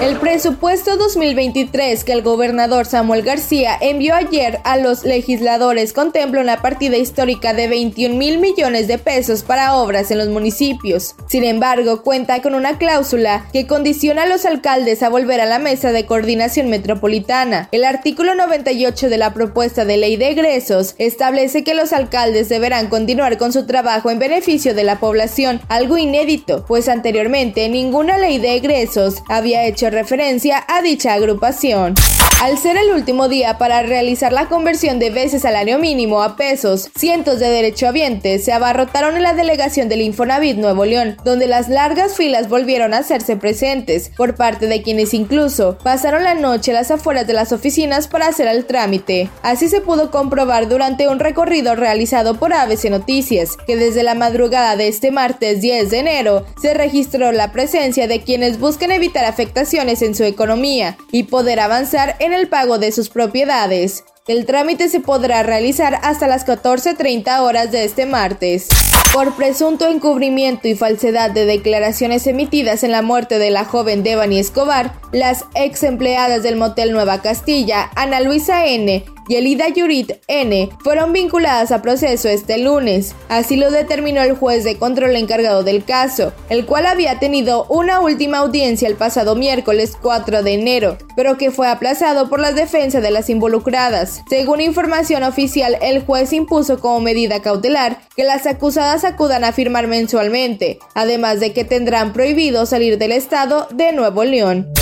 [0.00, 6.62] El presupuesto 2023 que el gobernador Samuel García envió ayer a los legisladores contempla una
[6.62, 11.16] partida histórica de 21 mil millones de pesos para obras en los municipios.
[11.28, 15.58] Sin embargo, cuenta con una cláusula que condiciona a los alcaldes a volver a la
[15.58, 17.68] mesa de coordinación metropolitana.
[17.70, 22.88] El artículo 98 de la propuesta de ley de egresos establece que los alcaldes deberán
[22.88, 28.38] continuar con su trabajo en beneficio de la población, algo inédito, pues anteriormente ninguna ley
[28.38, 31.94] de egresos había hecho referencia a dicha agrupación.
[32.40, 36.88] Al ser el último día para realizar la conversión de veces salario mínimo a pesos,
[36.96, 42.16] cientos de derechohabientes se abarrotaron en la delegación del Infonavit Nuevo León, donde las largas
[42.16, 46.90] filas volvieron a hacerse presentes por parte de quienes incluso pasaron la noche a las
[46.90, 49.28] afueras de las oficinas para hacer el trámite.
[49.42, 54.76] Así se pudo comprobar durante un recorrido realizado por ABC Noticias, que desde la madrugada
[54.76, 60.00] de este martes 10 de enero se registró la presencia de quienes buscan evitar afectaciones
[60.00, 64.04] en su economía y poder avanzar en el pago de sus propiedades.
[64.26, 68.68] El trámite se podrá realizar hasta las 14.30 horas de este martes.
[69.14, 74.38] Por presunto encubrimiento y falsedad de declaraciones emitidas en la muerte de la joven Devani
[74.38, 80.70] Escobar, las ex empleadas del motel Nueva Castilla, Ana Luisa N., y Elida Yurit N.
[80.82, 83.14] fueron vinculadas a proceso este lunes.
[83.28, 88.00] Así lo determinó el juez de control encargado del caso, el cual había tenido una
[88.00, 93.00] última audiencia el pasado miércoles 4 de enero, pero que fue aplazado por la defensa
[93.00, 94.09] de las involucradas.
[94.28, 99.86] Según información oficial, el juez impuso como medida cautelar que las acusadas acudan a firmar
[99.86, 104.72] mensualmente, además de que tendrán prohibido salir del estado de Nuevo León.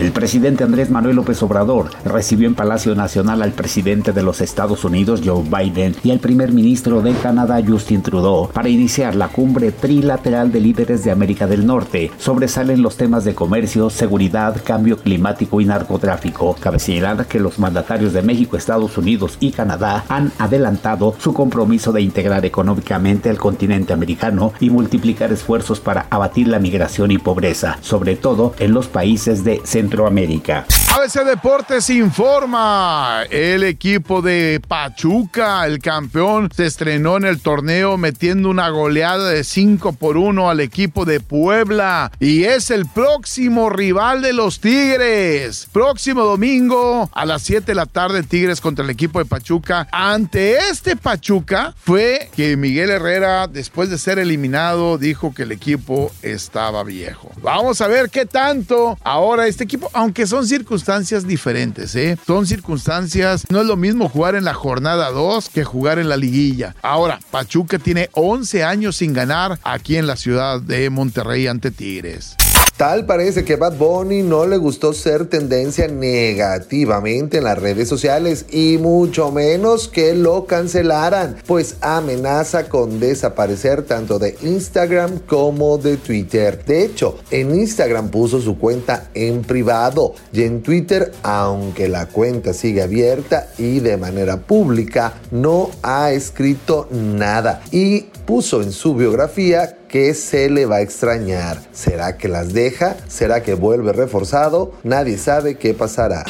[0.00, 4.82] El presidente Andrés Manuel López Obrador recibió en Palacio Nacional al presidente de los Estados
[4.82, 9.72] Unidos, Joe Biden, y al primer ministro de Canadá, Justin Trudeau, para iniciar la cumbre
[9.72, 12.10] trilateral de líderes de América del Norte.
[12.16, 16.56] Sobresalen los temas de comercio, seguridad, cambio climático y narcotráfico.
[16.58, 21.92] Cabe señalar que los mandatarios de México, Estados Unidos y Canadá han adelantado su compromiso
[21.92, 27.76] de integrar económicamente al continente americano y multiplicar esfuerzos para abatir la migración y pobreza,
[27.82, 30.89] sobre todo en los países de Centro Centroamérica.
[30.92, 33.22] ABC Deportes informa.
[33.30, 39.44] El equipo de Pachuca, el campeón, se estrenó en el torneo metiendo una goleada de
[39.44, 45.68] 5 por 1 al equipo de Puebla y es el próximo rival de los Tigres.
[45.72, 49.86] Próximo domingo a las 7 de la tarde Tigres contra el equipo de Pachuca.
[49.92, 56.10] Ante este Pachuca fue que Miguel Herrera, después de ser eliminado, dijo que el equipo
[56.22, 57.30] estaba viejo.
[57.42, 62.16] Vamos a ver qué tanto ahora este equipo, aunque son circunstancias circunstancias diferentes, ¿eh?
[62.26, 66.16] Son circunstancias, no es lo mismo jugar en la jornada 2 que jugar en la
[66.16, 66.74] liguilla.
[66.80, 72.34] Ahora, Pachuca tiene 11 años sin ganar aquí en la ciudad de Monterrey ante Tigres.
[72.80, 78.46] Tal parece que Bad Bunny no le gustó ser tendencia negativamente en las redes sociales
[78.50, 85.98] y mucho menos que lo cancelaran, pues amenaza con desaparecer tanto de Instagram como de
[85.98, 86.64] Twitter.
[86.64, 92.54] De hecho, en Instagram puso su cuenta en privado y en Twitter, aunque la cuenta
[92.54, 99.76] sigue abierta y de manera pública, no ha escrito nada y puso en su biografía
[99.90, 101.58] que se le va a extrañar.
[101.72, 102.96] ¿Será que las deja?
[103.08, 104.72] ¿Será que vuelve reforzado?
[104.82, 106.24] Nadie sabe qué pasará.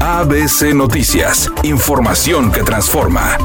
[0.00, 3.36] ABC Noticias, información que transforma.